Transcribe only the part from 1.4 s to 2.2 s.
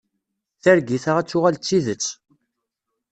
d tidet.